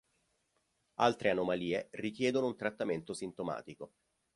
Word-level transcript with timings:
Altre 0.95 1.29
anomalie 1.29 1.89
richiedono 1.91 2.47
un 2.47 2.55
trattamento 2.57 3.13
sintomatico. 3.13 3.91